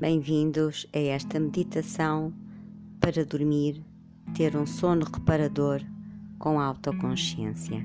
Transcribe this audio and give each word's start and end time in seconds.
Bem-vindos 0.00 0.86
a 0.94 0.98
esta 0.98 1.38
meditação 1.38 2.32
para 3.00 3.22
dormir, 3.22 3.84
ter 4.34 4.56
um 4.56 4.64
sono 4.64 5.04
reparador 5.04 5.82
com 6.38 6.58
autoconsciência. 6.58 7.84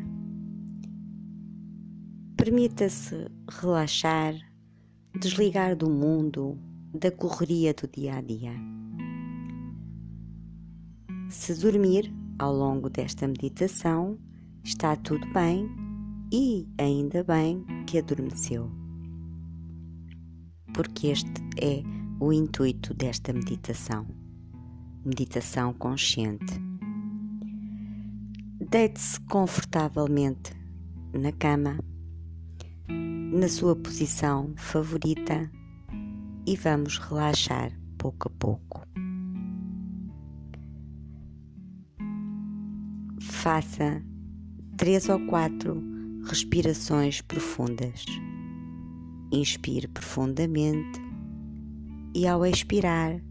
Permita-se 2.37 3.29
relaxar, 3.49 4.33
desligar 5.19 5.75
do 5.75 5.89
mundo, 5.89 6.57
da 6.93 7.11
correria 7.11 7.73
do 7.73 7.85
dia 7.85 8.15
a 8.15 8.21
dia. 8.21 8.53
Se 11.29 11.53
dormir 11.59 12.09
ao 12.39 12.55
longo 12.55 12.89
desta 12.89 13.27
meditação, 13.27 14.17
está 14.63 14.95
tudo 14.95 15.27
bem 15.33 15.69
e 16.31 16.65
ainda 16.77 17.25
bem 17.25 17.65
que 17.85 17.97
adormeceu. 17.97 18.71
Porque 20.73 21.07
este 21.07 21.41
é 21.61 22.04
o 22.19 22.31
intuito 22.31 22.93
desta 22.93 23.33
meditação. 23.33 24.07
Meditação 25.03 25.73
consciente. 25.73 26.53
Deite-se 28.69 29.19
confortavelmente 29.21 30.53
na 31.13 31.31
cama, 31.33 31.77
na 32.87 33.47
sua 33.47 33.75
posição 33.75 34.53
favorita 34.55 35.51
e 36.47 36.55
vamos 36.55 36.97
relaxar 36.97 37.71
pouco 37.97 38.27
a 38.27 38.31
pouco. 38.31 38.87
Faça 43.21 44.01
três 44.77 45.09
ou 45.09 45.19
quatro 45.27 45.83
respirações 46.27 47.21
profundas. 47.21 48.05
Inspire 49.31 49.87
profundamente 49.87 51.04
e 52.15 52.25
ao 52.25 52.45
expirar, 52.45 53.21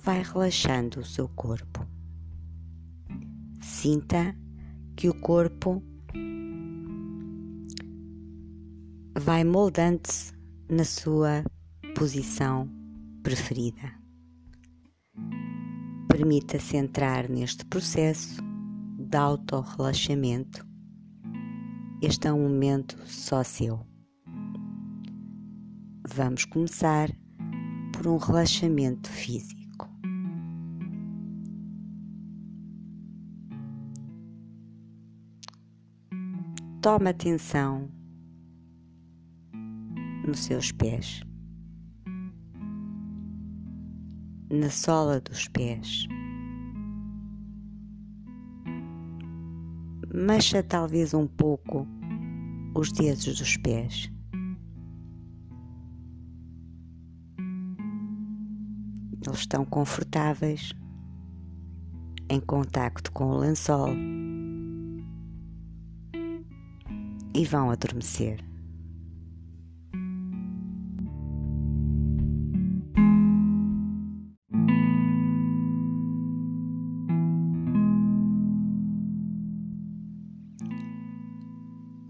vai 0.00 0.22
relaxando 0.22 1.00
o 1.00 1.04
seu 1.04 1.28
corpo. 1.28 1.84
Sinta 3.60 4.32
que 4.94 5.08
o 5.08 5.14
corpo 5.20 5.82
vai 9.18 9.42
moldando-se 9.42 10.32
na 10.70 10.84
sua 10.84 11.42
posição 11.96 12.70
preferida. 13.24 13.92
Permita-se 16.08 16.76
entrar 16.76 17.28
neste 17.28 17.66
processo 17.66 18.40
de 19.00 19.16
auto-relaxamento. 19.16 20.64
Este 22.00 22.28
é 22.28 22.32
um 22.32 22.42
momento 22.42 22.96
só 23.04 23.42
seu. 23.42 23.84
Vamos 26.08 26.44
começar 26.44 27.10
por 27.96 28.06
um 28.08 28.18
relaxamento 28.18 29.08
físico. 29.08 29.88
Toma 36.82 37.10
atenção 37.10 37.90
nos 40.26 40.40
seus 40.40 40.70
pés, 40.72 41.22
na 44.50 44.70
sola 44.70 45.20
dos 45.20 45.48
pés. 45.48 46.06
Mexa 50.12 50.62
talvez 50.62 51.14
um 51.14 51.26
pouco 51.26 51.86
os 52.74 52.92
dedos 52.92 53.38
dos 53.38 53.56
pés. 53.56 54.10
Estão 59.40 59.64
confortáveis 59.64 60.72
em 62.28 62.40
contacto 62.40 63.12
com 63.12 63.30
o 63.30 63.38
lençol 63.38 63.90
e 67.34 67.44
vão 67.44 67.70
adormecer. 67.70 68.44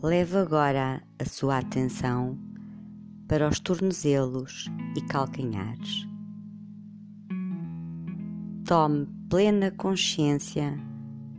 Leve 0.02 0.36
agora 0.36 1.02
a 1.18 1.24
sua 1.24 1.58
atenção 1.58 2.38
para 3.26 3.48
os 3.48 3.58
tornozelos 3.58 4.66
e 4.96 5.00
calcanhares. 5.00 6.06
Tome 8.66 9.06
plena 9.30 9.70
consciência 9.70 10.76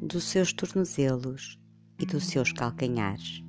dos 0.01 0.23
seus 0.23 0.53
tornozelos 0.53 1.59
e 1.99 2.05
dos 2.05 2.25
seus 2.27 2.53
calcanhares. 2.53 3.43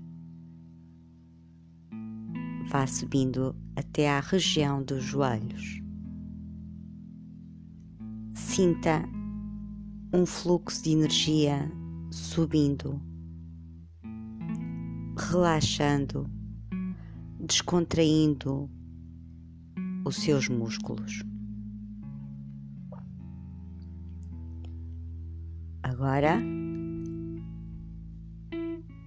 Vá 2.69 2.89
subindo 2.89 3.55
até 3.77 4.11
à 4.11 4.19
região 4.19 4.83
dos 4.83 5.05
joelhos. 5.05 5.81
Sinta 8.35 9.09
um 10.13 10.27
fluxo 10.27 10.83
de 10.83 10.91
energia 10.91 11.71
subindo, 12.11 13.01
relaxando, 15.17 16.29
descontraindo 17.39 18.69
os 20.05 20.17
seus 20.17 20.49
músculos. 20.49 21.28
Agora, 26.01 26.41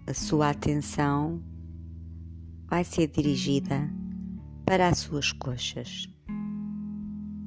a 0.05 0.13
sua 0.13 0.49
atenção 0.49 1.41
vai 2.67 2.83
ser 2.83 3.07
dirigida 3.07 3.89
para 4.65 4.89
as 4.89 4.97
suas 4.97 5.31
coxas, 5.31 6.09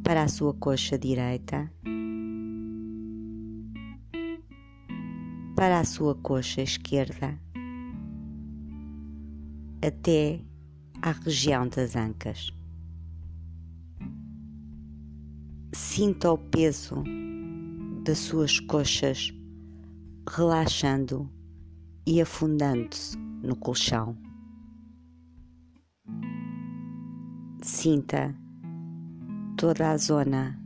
para 0.02 0.22
a 0.22 0.28
sua 0.28 0.54
coxa 0.54 0.98
direita, 0.98 1.70
para 5.54 5.80
a 5.80 5.84
sua 5.84 6.14
coxa 6.14 6.62
esquerda, 6.62 7.38
até 9.86 10.40
à 11.02 11.12
região 11.12 11.68
das 11.68 11.94
ancas. 11.94 12.50
Sinta 15.74 16.32
o 16.32 16.38
peso 16.38 17.04
das 18.04 18.18
suas 18.18 18.60
coxas, 18.60 19.32
relaxando 20.28 21.30
e 22.06 22.20
afundando-se 22.20 23.16
no 23.42 23.56
colchão. 23.56 24.14
Sinta 27.62 28.34
toda 29.56 29.90
a 29.90 29.96
zona, 29.96 30.60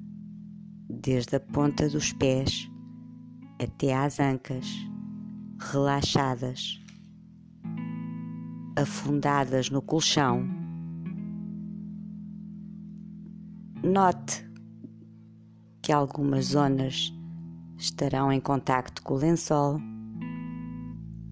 desde 0.90 1.36
a 1.36 1.40
ponta 1.40 1.88
dos 1.88 2.12
pés 2.12 2.68
até 3.62 3.94
às 3.94 4.18
ancas, 4.18 4.66
relaxadas, 5.60 6.84
afundadas 8.76 9.70
no 9.70 9.80
colchão. 9.80 10.44
Note 13.84 14.44
que 15.82 15.92
algumas 15.92 16.46
zonas 16.46 17.16
estarão 17.78 18.32
em 18.32 18.40
contacto 18.40 19.02
com 19.02 19.14
o 19.14 19.18
lençol 19.18 19.80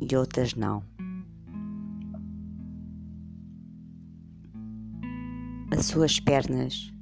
e 0.01 0.17
outras 0.17 0.55
não. 0.55 0.83
As 5.77 5.87
suas 5.87 6.21
pernas 6.21 6.93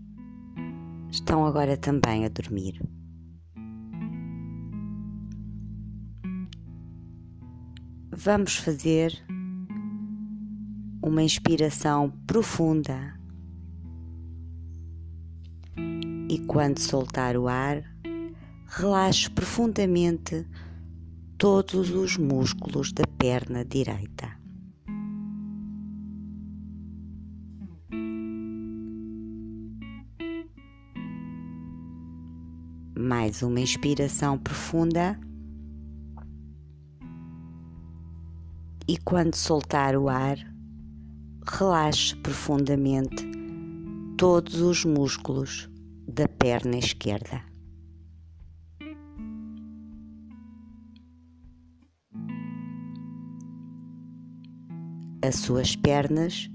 estão 1.11 1.45
agora 1.45 1.77
também 1.77 2.25
a 2.25 2.29
dormir. 2.29 2.81
Vamos 8.11 8.57
fazer 8.57 9.13
uma 11.03 11.23
inspiração 11.23 12.11
profunda 12.27 13.21
e 16.31 16.39
quando 16.47 16.79
soltar 16.79 17.37
o 17.37 17.47
ar, 17.47 17.94
relaxe 18.67 19.31
profundamente 19.31 20.47
todos 21.39 21.91
os 21.91 22.17
músculos 22.17 22.93
da 22.93 23.07
perna 23.19 23.65
direita. 23.65 24.33
Mais 32.97 33.43
uma 33.43 33.61
inspiração 33.61 34.39
profunda. 34.39 35.19
E 38.89 38.97
quando 38.99 39.35
soltar 39.35 39.97
o 39.97 40.09
ar, 40.09 40.39
relaxe 41.47 42.17
profundamente 42.17 43.25
todos 44.17 44.61
os 44.61 44.85
músculos 44.85 45.69
da 46.07 46.29
perna 46.29 46.79
esquerda. 46.79 47.54
As 55.27 55.37
suas 55.37 55.75
pernas, 55.75 56.51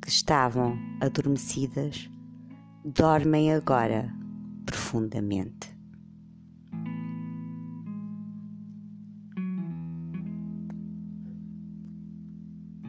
que 0.00 0.08
estavam 0.08 0.78
adormecidas, 0.98 2.08
dormem 2.82 3.52
agora 3.52 4.10
profundamente. 4.64 5.68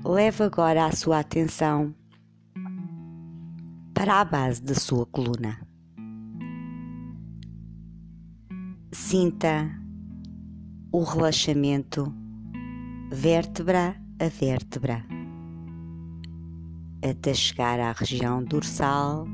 Leve 0.06 0.44
agora 0.44 0.85
a 0.85 0.91
sua 0.94 1.19
atenção 1.19 1.94
para 3.94 4.21
a 4.21 4.24
base 4.24 4.63
da 4.63 4.74
sua 4.74 5.06
coluna. 5.06 5.59
Sinta 8.94 9.69
o 10.94 11.03
relaxamento 11.03 12.15
vértebra 13.12 14.00
a 14.21 14.29
vértebra 14.29 15.03
até 17.03 17.33
chegar 17.33 17.79
à 17.79 17.91
região 17.91 18.44
dorsal 18.44 19.27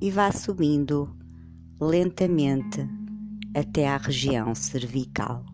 e 0.00 0.10
vá 0.10 0.32
subindo 0.32 1.16
lentamente 1.80 2.80
até 3.54 3.88
à 3.88 3.96
região 3.96 4.56
cervical. 4.56 5.46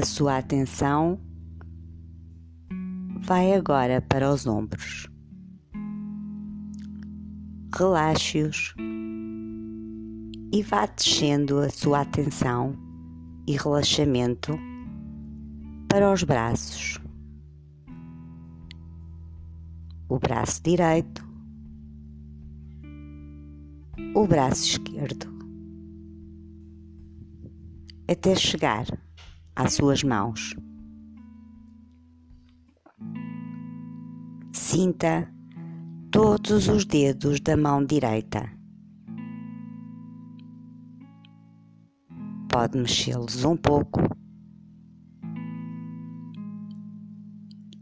A 0.00 0.04
sua 0.04 0.38
atenção 0.38 1.18
vai 3.22 3.54
agora 3.54 4.00
para 4.00 4.32
os 4.32 4.46
ombros. 4.46 5.08
Relaxe-os 7.76 8.72
e 10.54 10.62
vá 10.62 10.86
descendo 10.86 11.58
a 11.58 11.68
sua 11.68 12.02
atenção 12.02 12.76
e 13.44 13.56
relaxamento 13.56 14.56
para 15.88 16.12
os 16.12 16.22
braços. 16.22 17.00
O 20.08 20.16
braço 20.16 20.62
direito, 20.62 21.26
o 24.14 24.28
braço 24.28 24.62
esquerdo, 24.62 25.26
até 28.08 28.36
chegar 28.36 28.86
às 29.56 29.72
suas 29.72 30.04
mãos. 30.04 30.54
Sinta 34.52 35.28
todos 36.12 36.68
os 36.68 36.84
dedos 36.84 37.40
da 37.40 37.56
mão 37.56 37.84
direita. 37.84 38.53
Pode 42.54 42.78
mexê-los 42.78 43.44
um 43.44 43.56
pouco. 43.56 44.00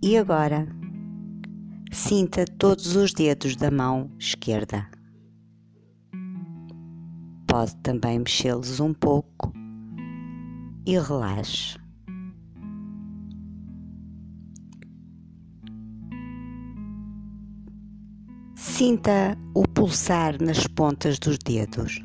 E 0.03 0.17
agora, 0.17 0.67
sinta 1.93 2.47
todos 2.59 2.97
os 2.97 3.13
dedos 3.13 3.55
da 3.55 3.71
mão 3.71 4.11
esquerda. 4.19 4.91
Pode 7.47 7.77
também 7.83 8.21
mexê-los 8.21 8.81
um 8.81 8.95
pouco 8.95 9.53
e 10.87 10.99
relaxe. 10.99 11.77
Sinta 18.57 19.37
o 19.55 19.69
pulsar 19.69 20.43
nas 20.43 20.67
pontas 20.67 21.19
dos 21.19 21.37
dedos. 21.37 22.01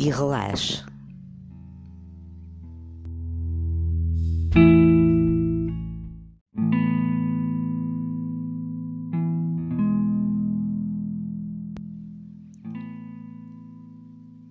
E 0.00 0.08
relaxe. 0.08 0.82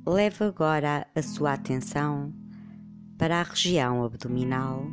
Leve 0.05 0.43
agora 0.43 1.07
a 1.15 1.21
sua 1.23 1.53
atenção 1.53 2.31
para 3.17 3.39
a 3.39 3.43
região 3.43 4.03
abdominal 4.03 4.85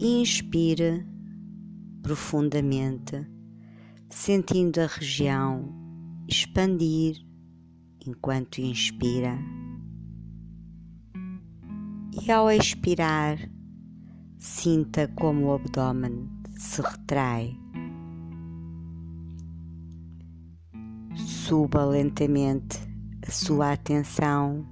inspire 0.00 1.06
profundamente, 2.02 3.28
sentindo 4.08 4.80
a 4.80 4.86
região 4.86 5.68
expandir 6.26 7.27
enquanto 8.06 8.60
inspira. 8.60 9.38
E 12.22 12.30
ao 12.30 12.50
expirar, 12.50 13.38
sinta 14.38 15.08
como 15.08 15.46
o 15.46 15.54
abdômen 15.54 16.28
se 16.56 16.82
retrai 16.82 17.56
suba 21.48 21.82
lentamente 21.82 22.78
a 23.26 23.30
sua 23.30 23.72
atenção 23.72 24.66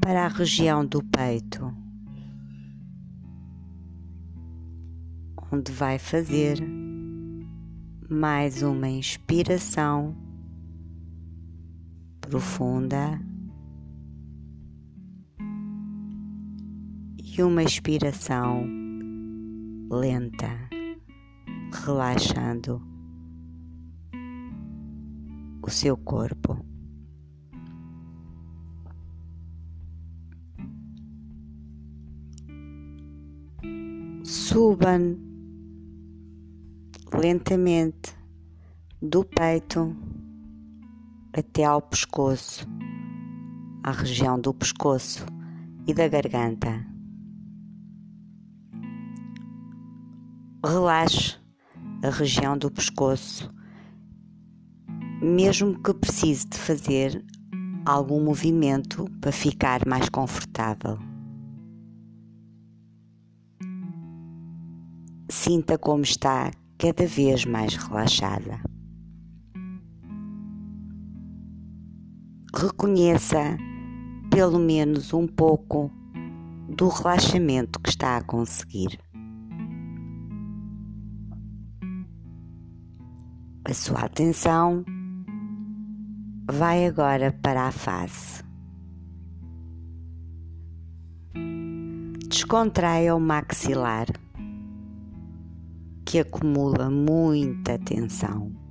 para 0.00 0.24
a 0.24 0.28
região 0.28 0.84
do 0.84 1.00
peito, 1.04 1.72
onde 5.52 5.70
vai 5.70 6.00
fazer 6.00 6.58
mais 8.10 8.60
uma 8.62 8.88
inspiração 8.88 10.16
profunda 12.32 13.20
e 17.18 17.42
uma 17.42 17.62
expiração 17.62 18.66
lenta, 19.90 20.48
relaxando 21.84 22.80
o 25.62 25.68
seu 25.68 25.94
corpo. 25.94 26.56
Subam 34.24 35.18
lentamente 37.12 38.16
do 39.02 39.22
peito 39.22 39.94
até 41.32 41.64
ao 41.64 41.80
pescoço, 41.82 42.66
à 43.82 43.92
região 43.92 44.38
do 44.38 44.52
pescoço 44.52 45.24
e 45.86 45.94
da 45.94 46.08
garganta. 46.08 46.86
Relaxe 50.64 51.36
a 52.02 52.10
região 52.10 52.56
do 52.56 52.70
pescoço 52.70 53.52
mesmo 55.22 55.80
que 55.80 55.94
precise 55.94 56.48
de 56.48 56.58
fazer 56.58 57.24
algum 57.86 58.24
movimento 58.24 59.08
para 59.20 59.30
ficar 59.30 59.86
mais 59.86 60.08
confortável. 60.08 60.98
Sinta 65.30 65.78
como 65.78 66.02
está 66.02 66.50
cada 66.76 67.06
vez 67.06 67.44
mais 67.44 67.76
relaxada. 67.76 68.71
Reconheça 72.54 73.56
pelo 74.30 74.58
menos 74.58 75.14
um 75.14 75.26
pouco 75.26 75.90
do 76.68 76.88
relaxamento 76.88 77.80
que 77.80 77.88
está 77.88 78.18
a 78.18 78.22
conseguir. 78.22 78.98
A 83.64 83.72
sua 83.72 84.00
atenção 84.00 84.84
vai 86.50 86.84
agora 86.86 87.32
para 87.42 87.68
a 87.68 87.72
face. 87.72 88.42
Descontraia 92.28 93.14
o 93.14 93.20
maxilar, 93.20 94.06
que 96.04 96.18
acumula 96.18 96.90
muita 96.90 97.78
tensão. 97.78 98.61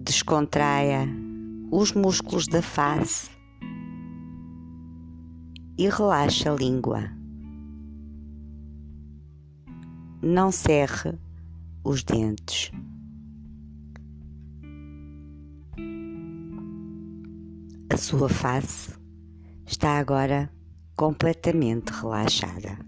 Descontraia 0.00 1.06
os 1.70 1.92
músculos 1.92 2.46
da 2.48 2.60
face 2.62 3.30
e 5.78 5.88
relaxa 5.88 6.52
a 6.52 6.56
língua. 6.56 7.20
não 10.22 10.52
cerre 10.52 11.18
os 11.82 12.02
dentes. 12.02 12.70
A 17.92 17.96
sua 17.96 18.28
face 18.28 18.92
está 19.66 19.98
agora 19.98 20.50
completamente 20.96 21.90
relaxada. 21.90 22.78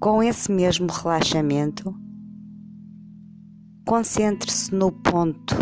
Com 0.00 0.22
esse 0.22 0.52
mesmo 0.52 0.88
relaxamento, 0.90 1.94
concentre-se 3.84 4.74
no 4.74 4.90
ponto 4.90 5.56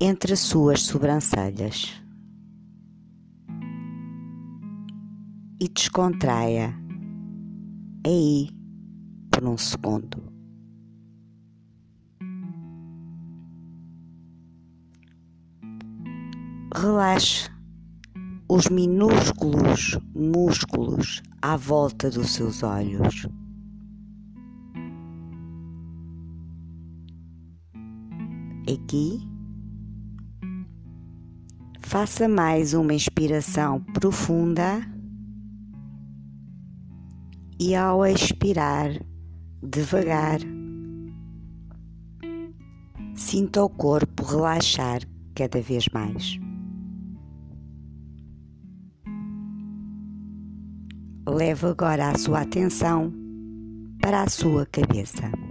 entre 0.00 0.32
as 0.32 0.40
suas 0.40 0.82
sobrancelhas 0.82 2.02
e 5.60 5.68
descontraia 5.68 6.74
aí 8.06 8.48
por 9.30 9.44
um 9.44 9.58
segundo. 9.58 10.22
Relaxe 16.74 17.50
os 18.48 18.68
minúsculos 18.68 19.98
músculos 20.14 21.22
à 21.42 21.56
volta 21.56 22.10
dos 22.10 22.34
seus 22.34 22.62
olhos. 22.62 23.26
Aqui, 28.68 29.20
faça 31.80 32.28
mais 32.28 32.74
uma 32.74 32.92
inspiração 32.92 33.80
profunda 33.94 34.80
e 37.60 37.76
ao 37.76 38.04
expirar 38.04 38.90
devagar, 39.62 40.40
sinta 43.14 43.62
o 43.62 43.68
corpo 43.68 44.24
relaxar 44.24 45.00
cada 45.36 45.60
vez 45.60 45.88
mais. 45.94 46.36
Leve 51.28 51.66
agora 51.66 52.10
a 52.10 52.18
sua 52.18 52.40
atenção 52.40 53.12
para 54.00 54.22
a 54.22 54.28
sua 54.28 54.66
cabeça. 54.66 55.45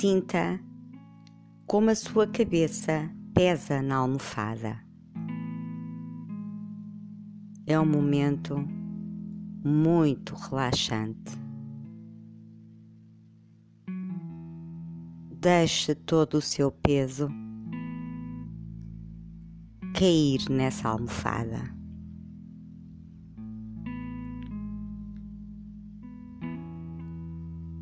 Sinta 0.00 0.58
como 1.66 1.90
a 1.90 1.94
sua 1.94 2.26
cabeça 2.26 3.14
pesa 3.34 3.82
na 3.82 3.96
almofada. 3.96 4.82
É 7.66 7.78
um 7.78 7.84
momento 7.84 8.66
muito 9.62 10.34
relaxante. 10.34 11.32
Deixe 15.38 15.94
todo 15.94 16.38
o 16.38 16.40
seu 16.40 16.72
peso 16.72 17.28
cair 19.94 20.48
nessa 20.48 20.88
almofada. 20.88 21.60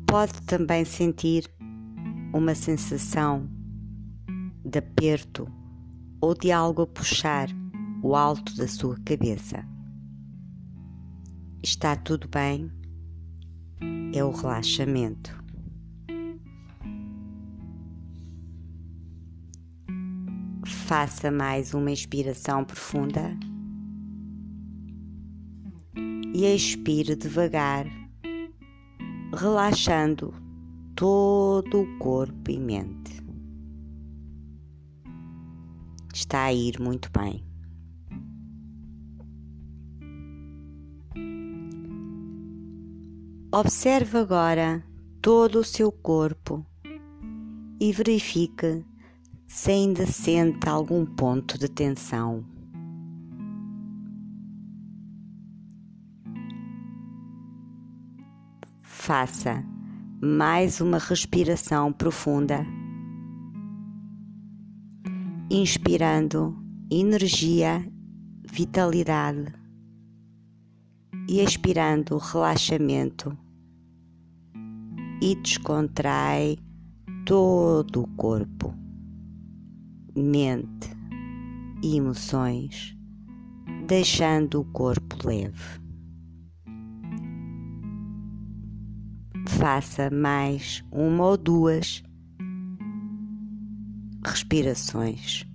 Pode 0.05 0.41
também 0.41 0.83
sentir 0.83 1.49
uma 2.33 2.53
sensação 2.53 3.49
de 4.63 4.77
aperto 4.77 5.47
ou 6.21 6.35
de 6.35 6.51
algo 6.51 6.83
a 6.83 6.87
puxar 6.87 7.49
o 8.03 8.15
alto 8.15 8.55
da 8.55 8.67
sua 8.67 8.95
cabeça. 9.03 9.65
Está 11.63 11.95
tudo 11.95 12.27
bem, 12.27 12.71
é 14.13 14.23
o 14.23 14.31
relaxamento. 14.31 15.37
Faça 20.65 21.31
mais 21.31 21.73
uma 21.73 21.91
inspiração 21.91 22.63
profunda 22.63 23.35
e 26.33 26.45
expire 26.45 27.15
devagar, 27.15 27.85
relaxando 29.35 30.33
todo 30.99 31.83
o 31.83 31.97
corpo 31.97 32.51
e 32.51 32.59
mente. 32.59 33.23
Está 36.13 36.43
a 36.43 36.53
ir 36.53 36.77
muito 36.77 37.09
bem. 37.09 37.41
Observe 43.49 44.17
agora 44.17 44.83
todo 45.21 45.59
o 45.59 45.63
seu 45.63 45.89
corpo 45.89 46.65
e 47.79 47.93
verifique 47.93 48.85
se 49.47 49.71
ainda 49.71 50.05
sente 50.05 50.67
algum 50.67 51.05
ponto 51.05 51.57
de 51.57 51.69
tensão. 51.69 52.43
Faça 58.83 59.63
mais 60.21 60.81
uma 60.81 60.97
respiração 60.97 61.93
profunda, 61.93 62.65
inspirando 65.49 66.57
energia, 66.91 67.89
vitalidade. 68.43 69.53
E 71.29 71.41
expirando 71.41 72.17
relaxamento. 72.17 73.37
E 75.21 75.35
descontrai 75.35 76.57
todo 77.23 78.01
o 78.01 78.07
corpo 78.15 78.73
mente 80.15 80.89
e 81.83 81.95
emoções, 81.95 82.97
deixando 83.85 84.61
o 84.61 84.65
corpo 84.65 85.15
leve. 85.25 85.88
Faça 89.57 90.09
mais 90.11 90.83
uma 90.91 91.25
ou 91.25 91.35
duas 91.35 92.03
respirações. 94.23 95.45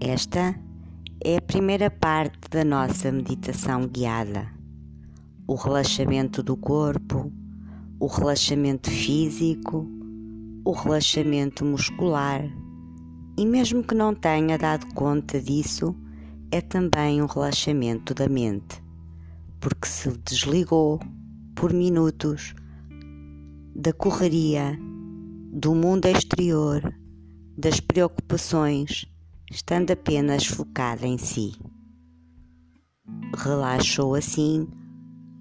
Esta 0.00 0.54
é 1.24 1.38
a 1.38 1.40
primeira 1.40 1.90
parte 1.90 2.38
da 2.50 2.64
nossa 2.64 3.10
meditação 3.10 3.88
guiada. 3.88 4.46
O 5.48 5.54
relaxamento 5.54 6.42
do 6.42 6.56
corpo, 6.56 7.32
o 7.98 8.06
relaxamento 8.06 8.90
físico, 8.90 9.88
o 10.64 10.70
relaxamento 10.70 11.64
muscular 11.64 12.42
e, 13.38 13.46
mesmo 13.46 13.82
que 13.82 13.94
não 13.94 14.14
tenha 14.14 14.58
dado 14.58 14.86
conta 14.94 15.40
disso, 15.40 15.96
é 16.52 16.60
também 16.60 17.22
um 17.22 17.26
relaxamento 17.26 18.12
da 18.12 18.28
mente, 18.28 18.84
porque 19.58 19.88
se 19.88 20.10
desligou 20.18 21.00
por 21.56 21.72
minutos 21.72 22.54
da 23.74 23.90
correria, 23.94 24.78
do 25.50 25.74
mundo 25.74 26.06
exterior, 26.06 26.94
das 27.56 27.80
preocupações, 27.80 29.06
estando 29.50 29.92
apenas 29.92 30.44
focada 30.44 31.06
em 31.06 31.16
si. 31.16 31.52
Relaxou 33.34 34.14
assim 34.14 34.68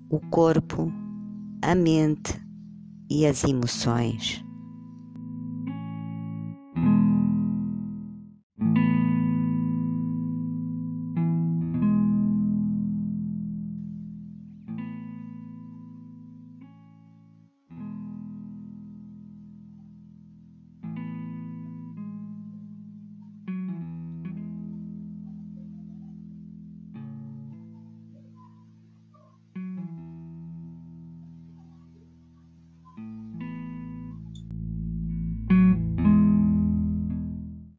o 0.10 0.20
corpo, 0.30 0.90
a 1.62 1.76
mente 1.76 2.42
e 3.10 3.26
as 3.26 3.44
emoções. 3.44 4.42